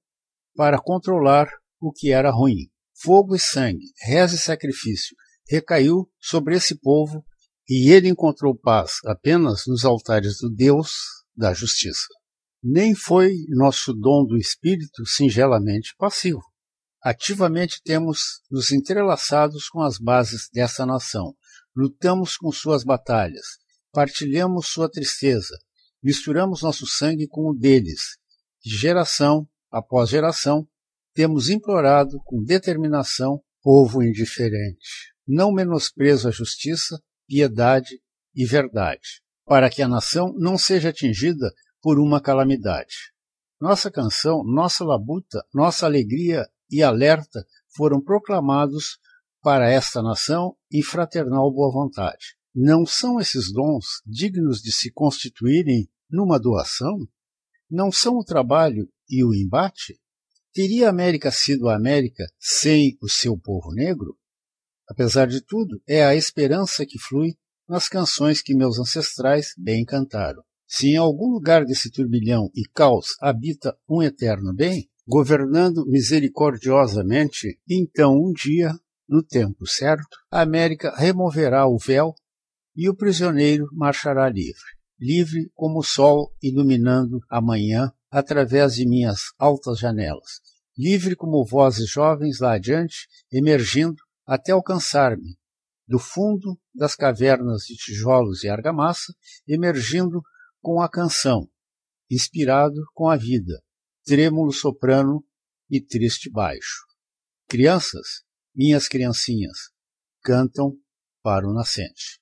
[0.55, 1.47] para controlar
[1.79, 2.67] o que era ruim.
[2.95, 5.15] Fogo e sangue, reza e sacrifício
[5.47, 7.23] recaiu sobre esse povo
[7.69, 10.93] e ele encontrou paz apenas nos altares do Deus
[11.35, 12.07] da justiça.
[12.63, 16.41] Nem foi nosso dom do Espírito singelamente passivo.
[17.01, 21.33] Ativamente temos nos entrelaçados com as bases dessa nação,
[21.73, 23.45] lutamos com suas batalhas,
[23.93, 25.55] partilhamos sua tristeza,
[26.03, 28.17] misturamos nosso sangue com o deles.
[28.61, 30.67] De geração após geração,
[31.13, 35.13] temos implorado com determinação povo indiferente.
[35.25, 38.01] Não menosprezo a justiça, piedade
[38.35, 43.13] e verdade, para que a nação não seja atingida por uma calamidade.
[43.61, 48.97] Nossa canção, nossa labuta, nossa alegria e alerta foram proclamados
[49.41, 52.35] para esta nação em fraternal boa vontade.
[52.53, 56.97] Não são esses dons dignos de se constituírem numa doação?
[57.69, 59.99] Não são o trabalho e o embate?
[60.51, 64.17] Teria a América sido a América sem o seu povo negro?
[64.89, 67.35] Apesar de tudo, é a esperança que flui
[67.67, 70.41] nas canções que meus ancestrais bem cantaram.
[70.67, 78.15] Se em algum lugar desse turbilhão e caos habita um eterno bem, governando misericordiosamente, então
[78.15, 78.73] um dia,
[79.07, 82.13] no tempo certo, a América removerá o véu
[82.75, 84.61] e o prisioneiro marchará livre,
[84.99, 90.39] livre como o sol iluminando a manhã através de minhas altas janelas,
[90.77, 95.35] livre como vozes jovens lá adiante, emergindo até alcançar-me,
[95.87, 99.11] do fundo das cavernas de tijolos e argamassa,
[99.47, 100.21] emergindo
[100.61, 101.49] com a canção,
[102.11, 103.59] inspirado com a vida,
[104.05, 105.25] trêmulo soprano
[105.67, 106.85] e triste baixo.
[107.47, 108.23] Crianças,
[108.55, 109.71] minhas criancinhas,
[110.23, 110.77] cantam
[111.23, 112.19] para o nascente.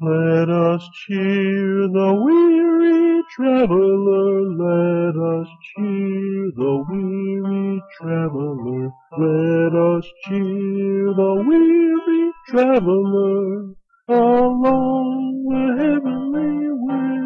[0.00, 10.89] Let us cheer the weary traveler, let us cheer the weary traveler, let us cheer
[11.14, 13.74] the weary traveler
[14.08, 17.20] along the heavenly way.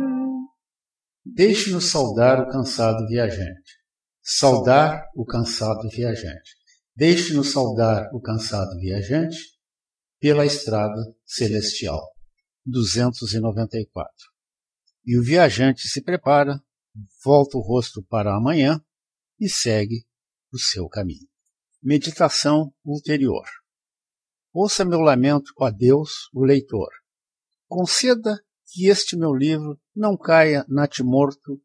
[1.24, 3.72] Deixe-nos saudar o cansado viajante.
[4.22, 6.50] Saudar o cansado viajante.
[6.96, 9.38] Deixe-nos saudar o cansado viajante
[10.20, 12.00] pela estrada celestial.
[12.66, 14.10] 294.
[15.04, 16.58] E o viajante se prepara,
[17.22, 18.80] volta o rosto para amanhã
[19.38, 20.06] e segue
[20.52, 21.28] o seu caminho.
[21.82, 23.44] Meditação ulterior.
[24.56, 26.88] Ouça meu lamento, ó Deus, o leitor.
[27.66, 31.60] Conceda que este meu livro não caia natimorto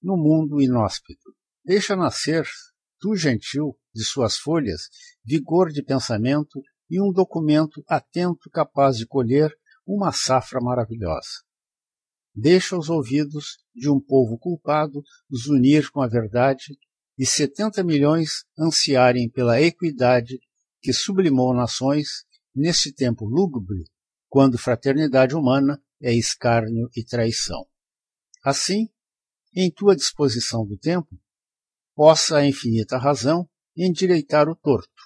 [0.00, 1.34] no mundo inóspito.
[1.64, 2.46] Deixa nascer,
[3.00, 4.82] tu gentil, de suas folhas,
[5.24, 9.52] vigor de pensamento e um documento atento capaz de colher
[9.84, 11.42] uma safra maravilhosa.
[12.32, 16.78] Deixa os ouvidos de um povo culpado os unir com a verdade
[17.18, 20.38] e setenta milhões ansiarem pela equidade
[20.80, 22.27] que sublimou nações
[22.58, 23.84] neste tempo lúgubre,
[24.28, 27.64] quando fraternidade humana é escárnio e traição.
[28.42, 28.88] Assim,
[29.54, 31.16] em tua disposição do tempo,
[31.94, 35.02] possa a infinita razão endireitar o torto.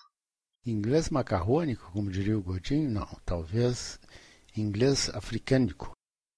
[0.64, 2.90] Inglês macarrônico, como diria o Godinho?
[2.90, 3.98] Não, talvez
[4.56, 5.92] inglês africânico.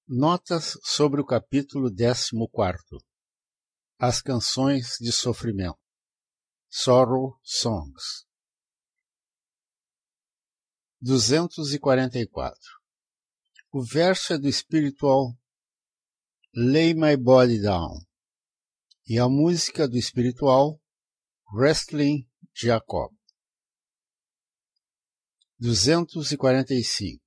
[0.06, 3.04] Notas sobre o capítulo 14.
[3.98, 5.78] As canções de sofrimento.
[6.68, 8.24] Sorrow Songs.
[11.04, 12.58] 244.
[13.70, 15.36] O verso é do espiritual
[16.54, 18.00] Lay My Body Down
[19.06, 20.80] e a música do espiritual
[21.52, 23.12] Wrestling Jacob.
[25.58, 27.22] 245.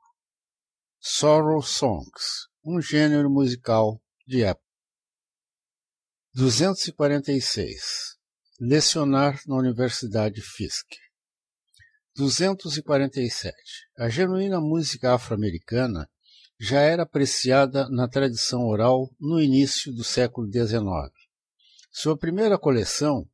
[0.99, 4.65] Sorrow Songs, um gênero musical de época.
[6.33, 8.17] 246.
[8.59, 11.06] Lecionar na Universidade Fisk.
[12.17, 13.53] 247.
[13.95, 16.09] A genuína música afro-americana
[16.59, 20.81] já era apreciada na tradição oral no início do século XIX.
[21.91, 23.29] Sua primeira coleção,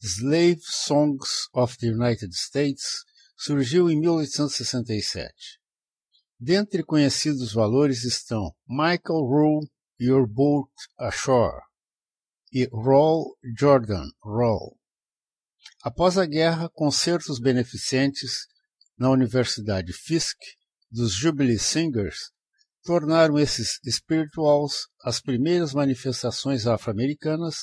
[0.00, 3.04] Slave Songs of the United States,
[3.36, 5.60] surgiu em 1867.
[6.40, 9.68] Dentre conhecidos valores estão Michael Rowe,
[10.00, 11.60] Your Boat Ashore
[12.50, 14.77] e Roll Jordan, Roll.
[15.90, 18.46] Após a guerra, concertos beneficentes
[18.98, 20.36] na Universidade Fisk
[20.90, 22.30] dos Jubilee Singers
[22.84, 27.60] tornaram esses spirituals as primeiras manifestações afro-americanas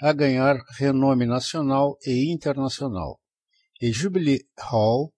[0.00, 3.20] a ganhar renome nacional e internacional.
[3.82, 5.12] E Jubilee Hall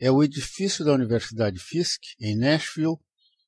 [0.00, 2.96] é o edifício da Universidade Fisk, em Nashville,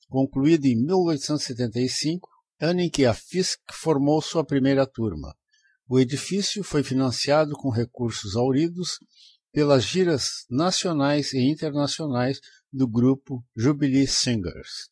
[0.06, 2.28] concluído em 1875,
[2.60, 5.34] ano em que a Fisk formou sua primeira turma.
[5.86, 8.98] O edifício foi financiado com recursos auridos
[9.52, 12.40] pelas giras nacionais e internacionais
[12.72, 14.90] do grupo Jubilee Singers.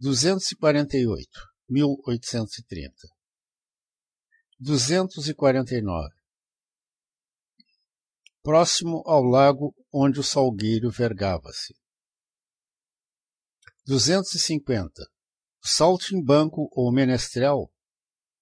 [0.00, 1.28] 248,
[1.68, 2.94] 1830.
[4.58, 6.24] 249
[8.44, 11.74] próximo ao lago onde o salgueiro vergava-se.
[13.86, 15.02] 250.
[15.02, 17.72] O saltimbanco ou menestrel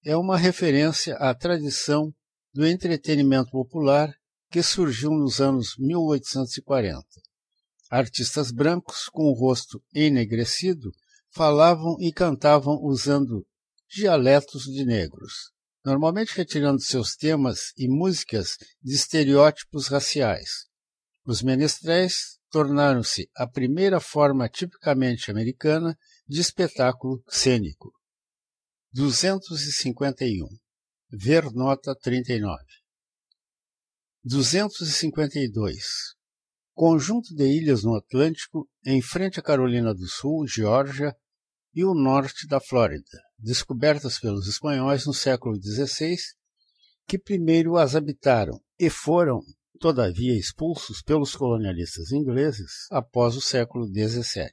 [0.04, 2.12] é uma referência à tradição
[2.52, 4.14] do entretenimento popular
[4.50, 7.04] que surgiu nos anos 1840.
[7.90, 10.90] Artistas brancos com o rosto enegrecido
[11.30, 13.46] falavam e cantavam usando
[13.88, 15.52] dialetos de negros
[15.84, 20.66] normalmente retirando seus temas e músicas de estereótipos raciais.
[21.24, 27.92] Os menestréis tornaram-se a primeira forma tipicamente americana de espetáculo cênico.
[28.94, 30.46] 251.
[31.10, 32.62] Ver nota 39.
[34.22, 36.14] 252.
[36.74, 41.16] Conjunto de ilhas no Atlântico, em frente à Carolina do Sul, Geórgia
[41.74, 46.16] e o norte da Flórida, descobertas pelos espanhóis no século XVI,
[47.08, 49.40] que primeiro as habitaram e foram,
[49.80, 54.52] todavia, expulsos pelos colonialistas ingleses após o século XVII.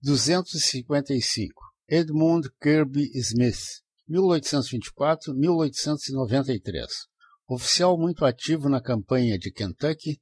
[0.00, 1.52] 255.
[1.86, 3.60] Edmund Kirby Smith,
[4.08, 6.86] 1824-1893.
[7.46, 10.18] Oficial muito ativo na campanha de Kentucky,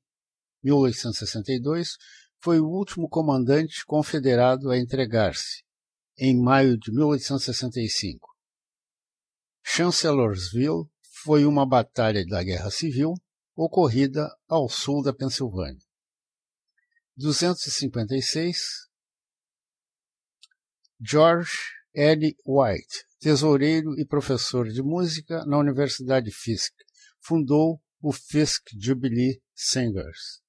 [0.64, 1.90] 1862,
[2.42, 5.62] foi o último comandante confederado a entregar-se,
[6.20, 8.28] em maio de 1865.
[9.64, 10.84] Chancellorsville
[11.24, 13.14] foi uma batalha da Guerra Civil
[13.56, 15.80] ocorrida ao sul da Pensilvânia.
[17.16, 18.58] 256
[21.00, 21.52] George
[21.94, 22.36] L.
[22.44, 26.74] White, tesoureiro e professor de música na Universidade Fisk,
[27.18, 30.42] fundou o Fisk Jubilee Singers.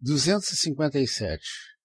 [0.00, 1.75] 257.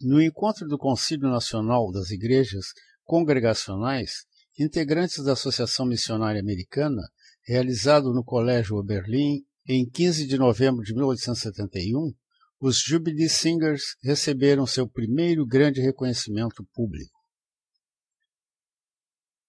[0.00, 2.66] No encontro do Concílio Nacional das Igrejas
[3.02, 4.26] Congregacionais,
[4.58, 7.02] integrantes da Associação Missionária Americana,
[7.42, 12.14] realizado no Colégio Oberlin em 15 de novembro de 1871,
[12.60, 17.16] os Jubilee Singers receberam seu primeiro grande reconhecimento público.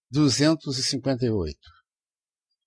[0.09, 1.59] 258.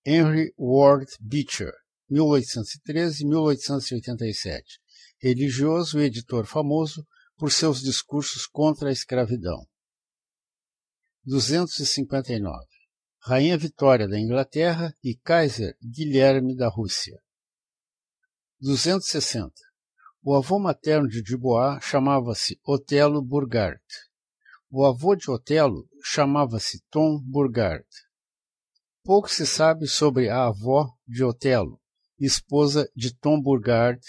[0.05, 1.73] Henry Ward Beecher,
[2.11, 4.61] 1813-1887,
[5.19, 7.03] religioso e editor famoso
[7.41, 9.67] por seus discursos contra a escravidão.
[11.25, 12.67] 259.
[13.19, 17.19] Rainha Vitória da Inglaterra e Kaiser Guilherme da Rússia.
[18.59, 19.55] 260.
[20.21, 23.81] O avô materno de Dubois chamava-se Otelo Burgard.
[24.69, 27.87] O avô de Otelo chamava-se Tom Burgard.
[29.03, 31.81] Pouco se sabe sobre a avó de Otelo,
[32.19, 33.99] esposa de Tom Burgard,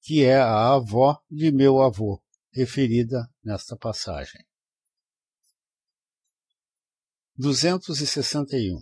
[0.00, 2.22] que é a avó de meu avô,
[2.52, 4.44] referida nesta passagem.
[7.36, 8.78] 261.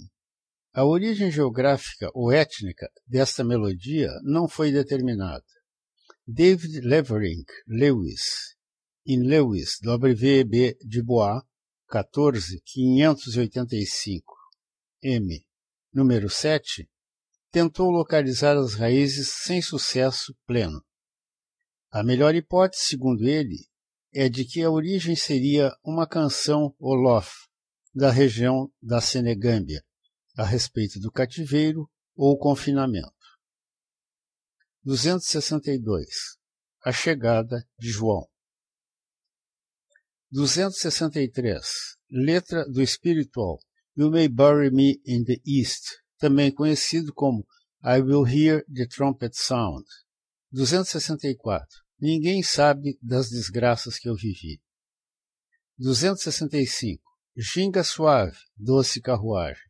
[0.73, 5.45] A origem geográfica ou étnica desta melodia não foi determinada.
[6.27, 8.57] David Levering Lewis,
[9.07, 10.79] em Lewis, W.B.
[10.85, 11.43] de Bois,
[11.87, 14.35] 14585,
[15.03, 15.47] M,
[15.93, 16.89] número 7,
[17.51, 20.85] tentou localizar as raízes sem sucesso pleno.
[21.97, 23.67] A melhor hipótese, segundo ele,
[24.13, 27.33] é de que a origem seria uma canção Olof,
[27.95, 29.83] da região da Senegâmbia,
[30.37, 33.09] a respeito do cativeiro ou confinamento.
[34.85, 36.07] 262.
[36.85, 38.29] A chegada de João.
[40.31, 41.67] 263.
[42.11, 43.59] Letra do espiritual
[43.97, 47.47] You May Bury Me in the East, também conhecido como
[47.83, 49.87] I Will Hear the Trumpet Sound.
[50.53, 51.86] 264.
[51.99, 54.61] Ninguém sabe das desgraças que eu vivi.
[55.79, 57.03] 265.
[57.37, 59.65] Ginga suave, doce carruagem.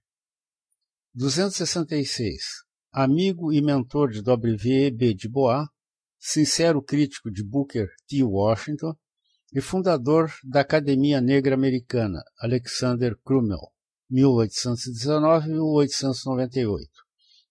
[1.14, 2.42] 266.
[2.92, 5.14] Amigo e mentor de W.E.B.
[5.14, 5.66] de Bois,
[6.18, 8.22] sincero crítico de Booker T.
[8.22, 8.96] Washington
[9.52, 13.70] e fundador da Academia Negra Americana, Alexander Crummell,
[14.10, 16.88] 1819-1898.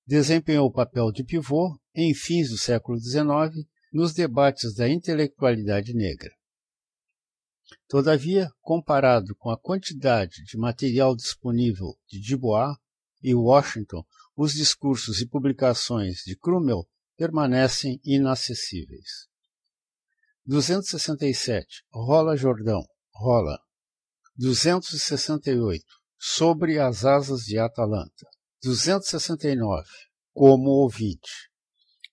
[0.05, 3.65] Desempenhou o papel de pivô, em fins do século XIX,
[3.95, 6.29] nos debates da intelectualidade negra.
[7.87, 12.75] Todavia, comparado com a quantidade de material disponível de Dubois
[13.23, 14.03] e Washington,
[14.35, 16.85] os discursos e publicações de Crummell
[17.15, 19.29] permanecem inacessíveis.
[20.45, 21.85] 267.
[21.89, 22.83] Rola Jordão.
[23.13, 23.57] Rola.
[24.35, 25.85] 268.
[26.19, 28.27] Sobre as asas de Atalanta.
[28.61, 29.87] 269.
[30.33, 31.54] Como ouvinte.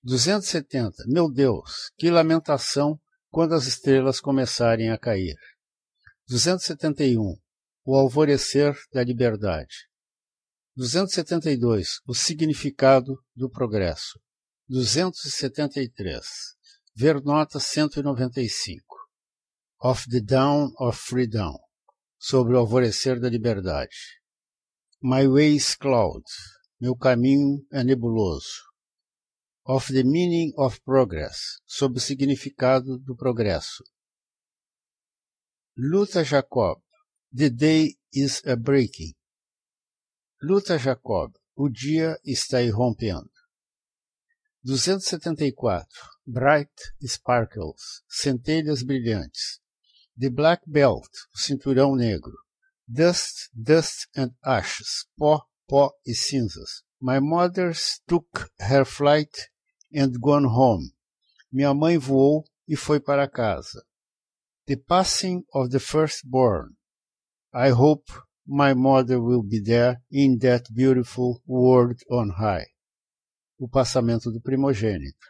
[0.05, 1.05] 270.
[1.07, 2.98] Meu Deus, que lamentação
[3.30, 5.36] quando as estrelas começarem a cair.
[6.28, 7.36] 271.
[7.84, 9.88] O alvorecer da liberdade.
[10.74, 12.00] 272.
[12.05, 14.18] O significado do progresso.
[14.68, 16.26] 273.
[16.96, 18.84] Ver nota 195.
[19.80, 21.57] Of the Dawn of Freedom.
[22.18, 23.96] Sobre o alvorecer da liberdade.
[25.00, 26.24] My way is cloud.
[26.80, 28.71] Meu caminho é nebuloso
[29.64, 33.84] of the meaning of progress, sob o significado do progresso.
[35.78, 36.82] Luta Jacob,
[37.32, 39.14] the day is a breaking.
[40.42, 43.30] Luta Jacob, o dia está irrompendo.
[44.64, 45.86] 274.
[46.26, 46.72] Bright
[47.04, 49.60] Sparkles, centelhas brilhantes.
[50.16, 52.36] The Black Belt, o cinturão negro.
[52.86, 56.84] Dust, Dust and Ashes, pó, pó e cinzas.
[57.00, 57.72] My mother
[58.06, 59.50] took her flight
[59.95, 60.93] and gone home.
[61.53, 63.84] minha mãe voou e foi para casa.
[64.66, 66.74] The passing of the firstborn.
[67.53, 68.11] I hope
[68.47, 72.66] my mother will be there in that beautiful world on high.
[73.59, 75.26] O passamento do primogênito.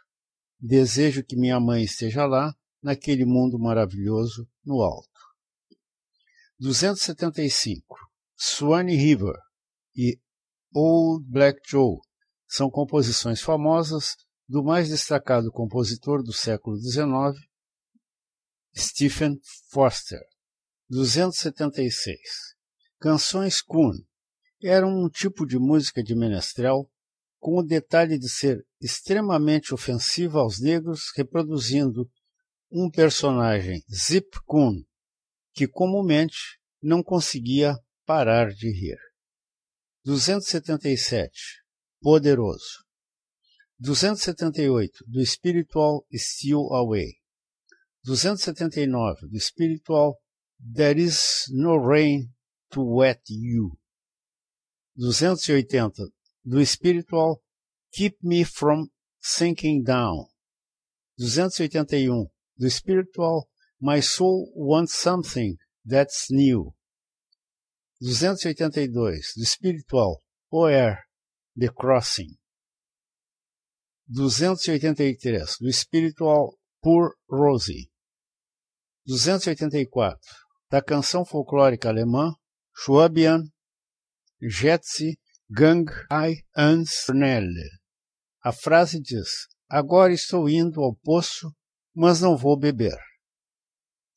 [0.59, 5.09] Desejo que minha mãe esteja lá, naquele mundo maravilhoso, no alto.
[6.59, 7.97] 275.
[8.37, 9.35] Swanee River
[9.95, 10.17] e
[10.73, 11.97] Old Black Joe
[12.47, 14.15] são composições famosas
[14.47, 17.05] do mais destacado compositor do século XIX,
[18.75, 19.39] Stephen
[19.69, 20.21] Foster.
[20.89, 22.19] 276.
[22.99, 23.93] Canções Coon
[24.61, 26.89] eram um tipo de música de menestrel
[27.39, 32.09] com o detalhe de ser extremamente ofensiva aos negros, reproduzindo
[32.71, 34.83] um personagem Zip Coon,
[35.53, 37.75] que comumente não conseguia
[38.05, 38.97] parar de rir.
[40.05, 41.31] 277.
[42.01, 42.82] Poderoso.
[43.83, 44.91] 278.
[45.11, 47.17] Do Spiritual Steal Away.
[48.05, 49.15] 279.
[49.29, 50.21] Do Spiritual
[50.65, 52.29] There is no rain
[52.71, 53.77] to wet you.
[54.97, 56.13] 280.
[56.47, 57.41] Do Spiritual
[57.91, 60.27] Keep me from sinking down.
[61.19, 62.27] 281.
[62.57, 63.49] Do Spiritual
[63.81, 66.73] My soul wants something that's new.
[68.01, 68.91] 282.
[68.91, 71.05] Do Spiritual Where
[71.57, 72.37] The Crossing.
[74.07, 75.57] 283.
[75.59, 77.89] Do Spiritual Poor Rosie.
[79.05, 80.19] 284.
[80.69, 82.33] Da canção folclórica alemã
[82.75, 83.43] Schwabian
[84.41, 85.17] Jetzi
[85.49, 87.69] Gang I ans Nelle.
[88.43, 91.53] A frase diz: Agora estou indo ao poço,
[91.95, 92.97] mas não vou beber.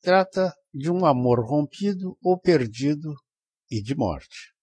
[0.01, 3.13] Trata de um amor rompido ou perdido
[3.69, 4.53] e de morte.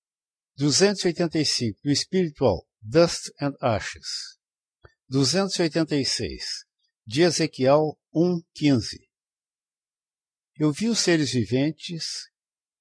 [0.57, 1.81] 285.
[1.83, 4.39] Do Spiritual Dust and Ashes.
[5.15, 6.65] 286.
[7.07, 9.09] De Ezequiel 1:15.
[10.59, 12.29] Eu vi os seres viventes,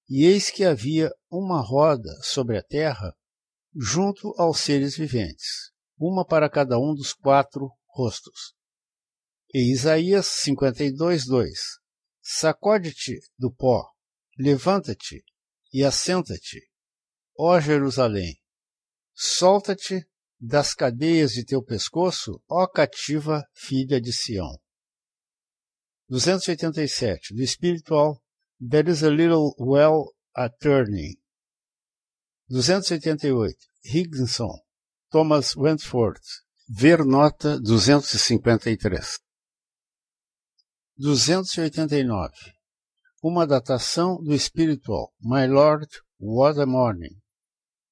[0.10, 3.16] e eis que havia uma roda sobre a terra
[3.76, 8.56] junto aos seres viventes, uma para cada um dos quatro rostos.
[9.54, 11.60] E Isaías 52, 2
[12.20, 13.92] Sacode-te do pó,
[14.40, 15.24] levanta-te
[15.72, 16.68] e assenta-te,
[17.38, 18.42] ó Jerusalém.
[19.14, 20.08] Solta-te
[20.46, 24.60] das cadeias de teu pescoço, ó cativa filha de Sião.
[26.10, 27.34] 287.
[27.34, 28.22] Do espiritual,
[28.60, 31.16] There is a little well a turning.
[32.50, 33.56] 288.
[33.86, 34.60] Higginson,
[35.10, 36.44] Thomas Wentworth.
[36.70, 39.20] Ver nota 253.
[40.98, 42.34] 289.
[43.24, 45.88] Uma datação do espiritual, My Lord,
[46.20, 47.18] What a Morning.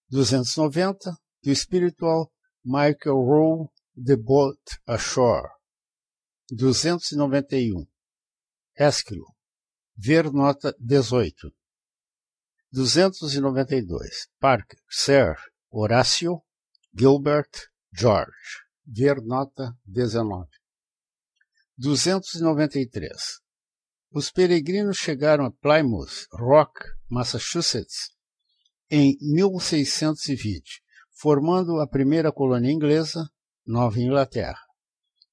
[0.10, 1.12] 290.
[1.44, 2.32] Do espiritual,
[2.64, 5.50] Michael Rowe, The Boat Ashore.
[6.52, 7.88] 291.
[8.78, 9.26] Esquilo.
[9.98, 11.52] Ver nota 18.
[12.72, 14.28] 292.
[14.40, 15.36] Parker, Sir,
[15.72, 16.42] Horácio,
[16.94, 18.66] Gilbert, George.
[18.86, 20.48] Ver nota 19.
[21.78, 23.42] 293.
[24.14, 28.12] Os peregrinos chegaram a Plymouth Rock, Massachusetts,
[28.90, 30.81] em 1620,
[31.22, 33.30] formando a primeira colônia inglesa,
[33.64, 34.58] Nova Inglaterra.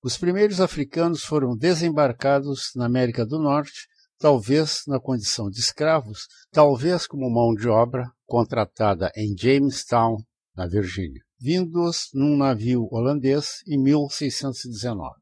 [0.03, 7.07] Os primeiros africanos foram desembarcados na América do Norte, talvez na condição de escravos, talvez
[7.07, 10.19] como mão de obra contratada em Jamestown,
[10.55, 15.15] na Virgínia, vindos num navio holandês em 1619.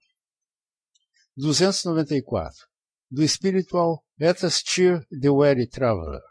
[1.36, 2.56] 294.
[3.08, 6.22] Do Spiritual Let Us Cheer the Weary Traveler.